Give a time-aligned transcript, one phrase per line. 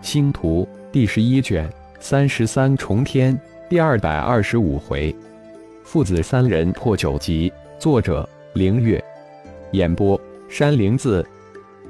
[0.00, 5.14] 星图第十一卷三十三重天第二百二十五回，
[5.82, 7.52] 父子三人破九级。
[7.78, 9.02] 作者：凌月。
[9.72, 11.26] 演播：山灵子。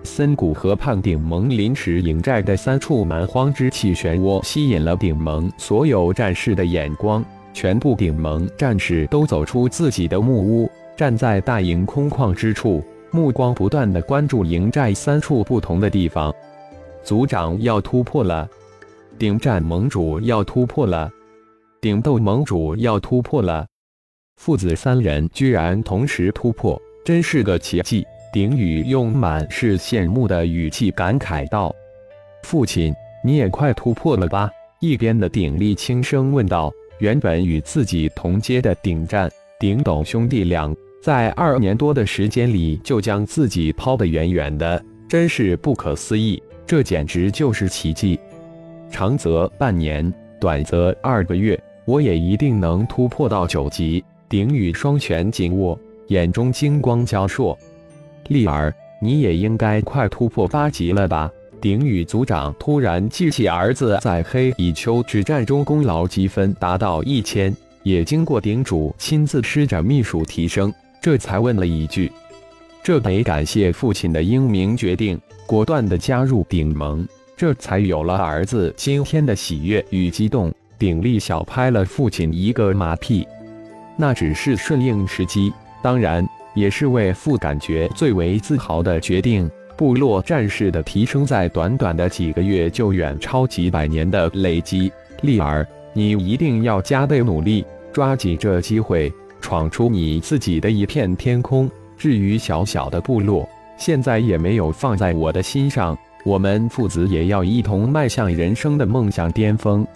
[0.02, 7.25] 森谷河畔顶盟临时营寨的三处蛮荒之气漩涡，吸引了顶盟所有战士的眼光。
[7.52, 16.34] 全部顶盟战士都走出自己的木屋，站在大营空旷之处，目光不断的关注营寨三处不同的地方。
[17.09, 18.46] 族长要突破了，
[19.18, 21.11] 顶战盟主要突破了，
[21.81, 23.67] 顶斗盟主要突破了，
[24.36, 28.07] 父子三人居然同时突破，真是个奇迹！
[28.31, 31.75] 顶宇用满是羡慕的语气感慨道
[32.44, 32.92] ：“父亲，
[33.25, 36.70] 你也快突破了吧？”一边的鼎力轻声问道。
[36.98, 46.42] 原本与自己同阶的顶战、顶斗兄弟俩，在二年多的时间里就将自己抛得远远的，真是不可思议！
[46.69, 48.20] 这简直就是奇迹。
[48.91, 54.05] 长则半年，短则二个月，我也一定能突破到九级。
[54.29, 57.57] 顶宇双拳紧握，眼中金光交烁。
[58.27, 58.70] 丽儿，
[59.01, 61.31] 你也应该快突破八级了吧？
[61.59, 67.51] 鼎宇族长突然记起儿子在黑蚁丘之战中功劳积分达到一千，
[67.83, 70.70] 也经过鼎主亲自施展秘术提升，
[71.01, 72.12] 这才问了一句
[72.89, 83.28] ：“这得感谢父亲的英明决定，果断的加入鼎盟，这才有了儿子今天的喜悦与激动。”鼎力小拍了父亲一个马屁，
[83.98, 89.50] 那只是顺应时机，当然也是为父感觉最为自豪的决定。
[89.77, 94.91] 部落战士的提升，在短短的几个月就远超几百年的累积。
[95.20, 101.70] 丽儿，你一定要加倍努力，抓紧这机会，闯出你自己的一片天空。
[101.99, 105.99] 至于小小的部落，现在也没有放在我的心上。
[106.25, 109.87] 我们父子也要一同迈向人生的梦想巅峰。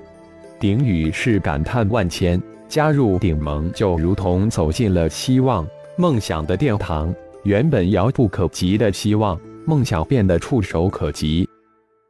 [0.59, 7.15] 鼎宇是感叹万千，加入鼎盟就如同走进了希望、梦想的殿堂。
[7.45, 9.39] 原本遥不可及的希望。
[9.65, 11.49] 梦想变得触手可及，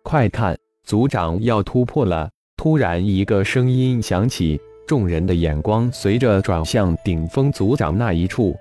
[0.04, 2.30] 快看，族长要突破了！
[2.56, 8.56] 突然，一个声音响起，众人的眼光随着转向顶峰族长那一处。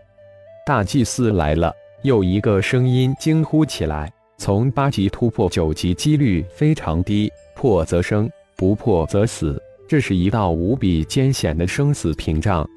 [0.66, 1.74] 大祭司来了！
[2.04, 12.68] 又一个声音惊呼起来：“从八级突破九级几率非常低，破则生，不破则死，这是一道无比艰险的生死屏障。”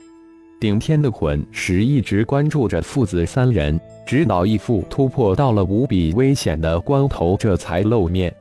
[0.60, 3.78] 顶天的魂石一直关注着父子三人。
[4.06, 8.34] 直到义父突破到了无比危险的关头，这才露面。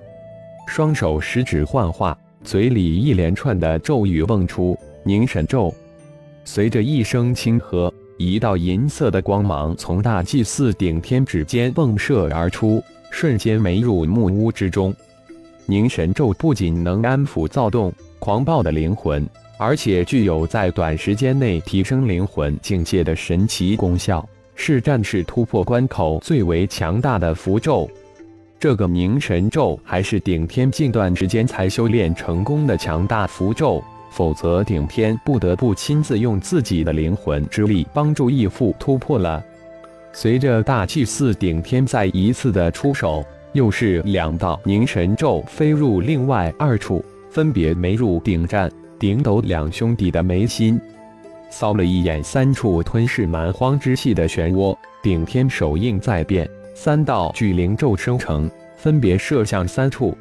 [0.68, 5.74] 双手十指幻化，嘴里一连串的咒语蹦出，凝神咒。
[6.44, 14.94] 随着一声轻喝，一道银色的光芒从大祭司顶天指尖迸射而出，瞬间没入木屋之中。
[15.66, 24.28] 凝神咒不仅能安抚躁动、狂暴的灵魂，而且具有在短时间内提升灵魂境界的神奇功效。
[24.56, 27.90] 是战士突破关口最为强大的符咒，
[28.60, 39.44] 这个凝神咒还是顶天近段时间才修炼成功的强大符咒，否则顶天不得不亲自用自己的灵魂之力帮助义父突破了。
[40.14, 50.80] 随着大祭司顶天再一次的出手，又是两道凝神咒飞入另外二处，分别没入顶战、顶斗两兄弟的眉心。
[51.50, 58.48] 扫了一眼三处吞噬蛮荒之气的漩涡，顶天手印再变，三道巨灵咒生成，
[58.78, 60.16] 分别射向三处。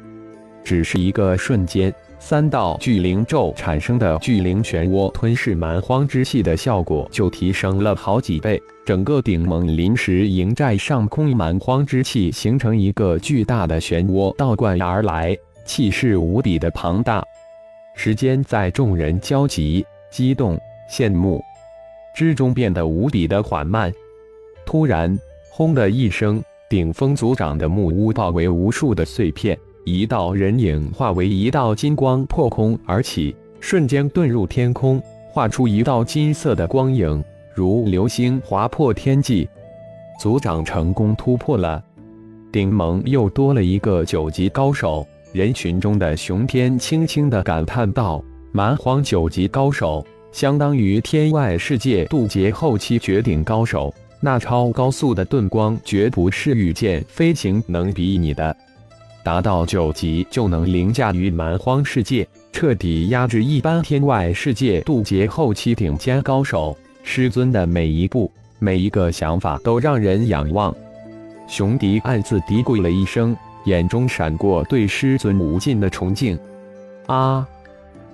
[0.63, 1.93] 只是一个瞬间，
[2.25, 8.59] 三道巨灵咒产生的巨灵漩涡吞噬蛮荒之气的效果就提升了好几倍。
[8.85, 17.21] 整个顶盟临时营寨上空蛮荒之气形成一个巨大的漩涡倒灌而来，气势无比的庞大。
[17.93, 20.57] 时间在众人焦急、激动。
[20.89, 21.43] 羡慕
[22.15, 23.91] 之中变得无比的缓慢。
[24.65, 25.13] 突然，
[25.49, 35.01] 轰的一声，顶峰族长的木屋爆为无数的碎片，一道人影化为一道金光破空而起，瞬间遁入天空，
[35.31, 39.47] 画出一道金色的光影，如流星划破天际。
[40.19, 41.83] 族长成功突破了，
[42.51, 45.05] 顶盟又多了一个九级高手。
[45.33, 58.55] 人群中的熊天轻轻的感叹道：“蛮荒九级高手。”相当于天外世界渡劫后期绝顶高手，那超高速的遁光绝不是御剑飞行能比拟的。
[59.23, 66.77] 达到九级就能凌驾于蛮荒世界，彻底压制一般天外世界渡劫后期顶尖高手。
[67.03, 70.75] 师尊的每一步、每一个想法都让人仰望。
[71.47, 73.35] 熊迪暗自嘀咕了一声，
[73.65, 76.37] 眼中闪过对师尊无尽的崇敬。
[77.07, 77.47] 啊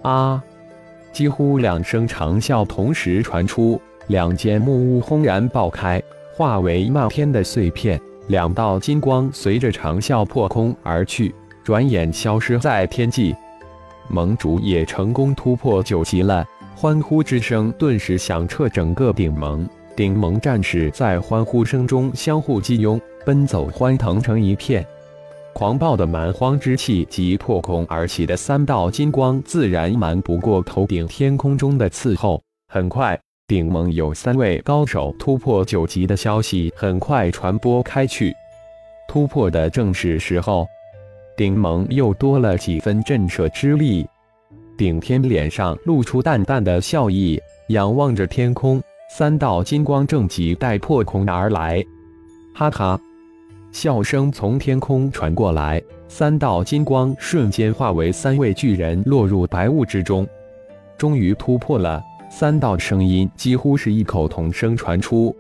[0.01, 0.43] 啊！
[1.11, 6.01] 几乎两声长啸同时传出，两间木屋轰然爆开，
[6.35, 7.99] 化为漫天的碎片。
[8.29, 11.33] 两道金光随着长啸破空而去，
[11.63, 13.35] 转眼消失在天际。
[14.07, 16.45] 盟主也成功突破九级了，
[16.75, 19.67] 欢呼之声顿时响彻整个顶盟。
[19.95, 24.85] 顶盟战士在欢呼声中相互激拥，奔走欢腾成一片。
[25.53, 32.39] 狂暴的蛮荒之气及破空而起的三道金光，自然瞒不过头顶天空中的伺候。
[32.71, 33.19] 很快，
[33.49, 38.31] 顶盟有三位高手突破九级的消息很快传播开去。
[39.07, 40.67] 突破的正是时候，
[41.35, 44.07] 顶盟又多了几分震慑之力。
[44.77, 48.79] 顶天脸上露出淡淡的笑意，仰望着天空。
[49.09, 51.83] 三道金光正急待破空而来，
[52.53, 53.01] 哈哈！
[53.71, 60.27] 笑声从天空传过来，三道金光瞬间化为三位巨人，落入白雾之中。
[60.99, 61.99] 终于突破了！
[62.29, 65.35] 三道声音几乎是异口同声传出。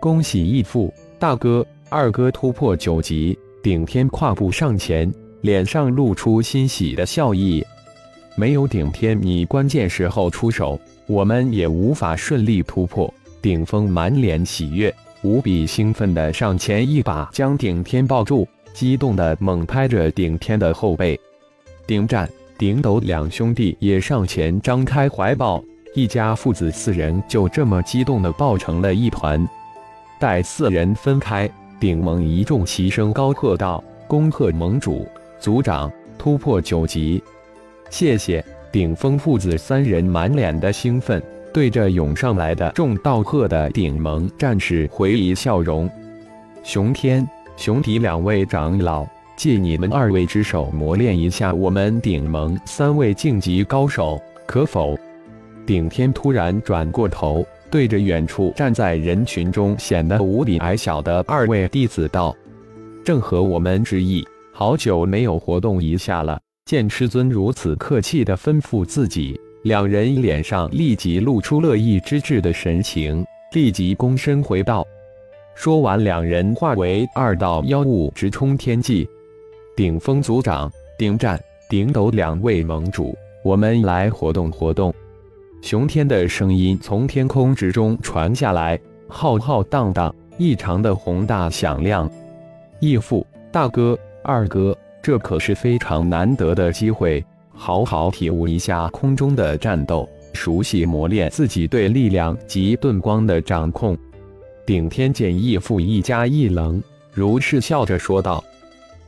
[0.00, 3.38] 恭喜义父、大哥、二哥突破九级！
[3.62, 7.64] 顶天跨步上前，脸上露出欣喜的笑意。
[8.36, 10.78] 没有顶天，你关键时候出手。
[11.06, 13.12] 我们也无法顺利突破。
[13.40, 14.92] 顶峰满脸喜悦，
[15.22, 21.18] 无比兴奋地上前一把将顶天抱住，激动地猛拍着顶天的后背。
[21.86, 22.28] 顶战、
[22.58, 25.62] 顶斗两兄弟也上前张开怀抱，
[25.96, 29.48] 一家父子四人就这么激动地抱成了一团。
[30.18, 31.48] 待四人分开，
[31.80, 35.08] 顶盟一众齐声高喝道：“恭贺盟主、
[35.40, 37.22] 族长突破九级！
[37.88, 45.88] 谢谢！”顶峰父子三人满脸的兴奋，对着涌上来的众道贺的顶盟战士回以笑容。
[46.62, 47.26] 熊天、
[47.56, 54.94] 熊迪两位长老，借你们二位之手磨练一下我们顶盟三位晋级高手，可否？
[55.66, 62.34] 顶天突然转过头，对着远处站在人群中显得无比矮小的二位弟子道
[63.04, 74.86] ：“正合我们之意，好久没有活动一下了。”见师尊如此客气地吩咐自己，两人脸上立即露出乐意之至的神情，立即躬身回道。
[75.54, 79.08] 说完，两人化为二道妖雾，直冲天际。
[79.76, 84.94] 顶峰族长、顶战、顶斗两位盟主，我们来活动活动。
[85.66, 88.78] 熊天的声音从天空之中传下来，
[89.08, 92.08] 浩浩荡荡，异常的宏大响亮。
[92.78, 94.78] 义父、大哥、二哥。
[95.02, 103.98] 这可是非常难得的机会，好好体悟一下空中的战斗，熟悉磨练自己对力量及盾光的掌控。
[104.64, 106.80] 顶天见义父一家一愣，
[107.12, 108.42] 如是笑着说道：“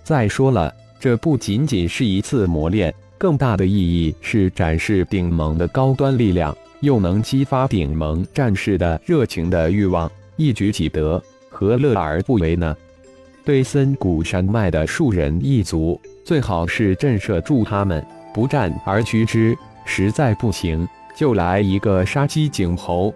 [0.03, 11.21] 再说了，这不仅仅是一次磨练，更大的意义是展示顶盟的高端力量，又能激发顶盟战士的热情的欲望，一举几得，
[11.51, 12.75] 何乐而不为呢？”
[13.45, 19.57] 对森谷山脉的树人一族，最好是震慑住他们，不战而屈之。
[19.85, 20.87] 实在不行，
[21.17, 23.13] 就来一个杀鸡儆猴。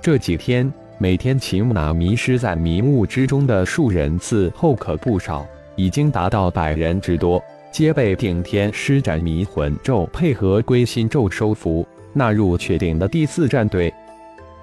[0.00, 5.44] 这几天，每天骑马迷失在迷雾之中的树人伺候可不少，
[5.74, 7.42] 已经达到百人之多，
[7.76, 13.92] 皆被顶天施展迷魂咒配合归心咒收服，纳入确定的第四战队。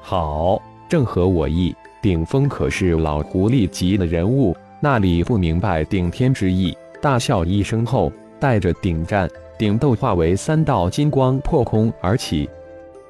[0.01, 0.59] 好，
[0.89, 1.75] 正合我意。
[2.01, 4.57] 顶峰可是老狐狸级的人物。
[4.81, 12.49] 那里不明白顶天之意，大笑一声后，带着顶战、顶斗化为三道金光破空而起。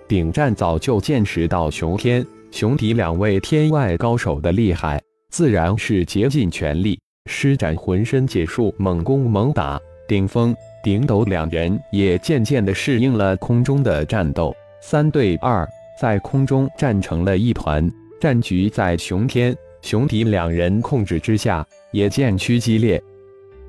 [0.06, 9.80] 顶战早就见识到熊天、熊迪两位天外高手的厉害，自然是竭尽全力施展浑身解数猛攻猛打。
[10.08, 15.68] 顶峰、顶斗两人也渐渐地适应了空中的战斗，三对二
[16.00, 19.56] 在空中战成了一团，战局在熊天。
[19.82, 23.02] 熊迪两人控制之下，也渐趋激烈。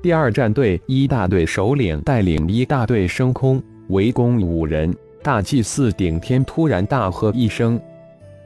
[0.01, 4.95] 第二战队一大队首领带领一大队升空围攻五人。
[5.21, 7.81] 大祭司顶天突然大喝一声，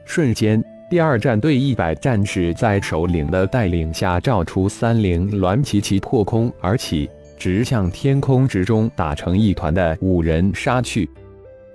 [0.06, 7.08] 瞬间，第二战队一百战士在首领的带领下，照出三棱鸾齐齐破空而起，
[7.40, 11.08] 直向天空之中打成一团的五人杀去。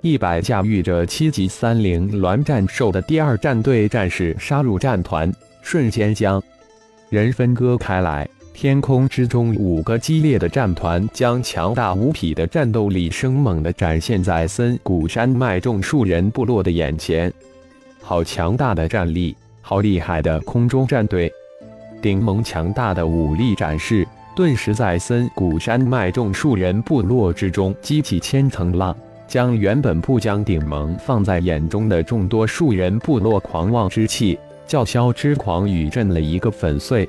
[0.00, 5.30] 一百驾驭着七级三棱鸾战兽的第二战队战士杀入战团。
[5.62, 6.40] 瞬间将
[7.10, 17.32] 人分割开来，天空之中五个激烈的战团将强大无匹的战斗力生猛地展现在森谷山脉众树人部落的眼前。
[18.00, 21.32] 好强大的战力，好厉害的空中战队！
[22.00, 24.06] 顶盟强大的武力展示，
[24.36, 28.94] 顿时在森谷山脉众树人部落之中激起千层浪，
[29.26, 37.08] 将原本不将顶盟放在眼中的众多树人部落狂妄之气、叫嚣之狂语震了一个粉碎。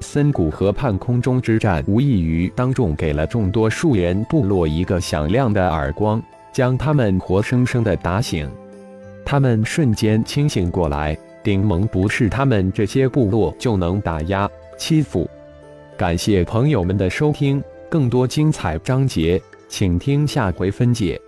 [0.00, 6.20] 森谷河畔空中之战，无异于当众给了众多树人部落一个响亮的耳光，
[6.52, 8.50] 将他们活生生的打醒。
[9.24, 15.30] 他们瞬间清醒过来，顶盟不是他们这些部落就能打压欺负。
[15.98, 21.20] 感谢朋友们的收听，更多精彩章节，请听下回分解。